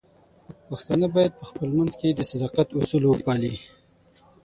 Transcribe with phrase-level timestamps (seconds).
[0.69, 3.55] پښتانه بايد په خپل منځ کې د صداقت اصول وپالي.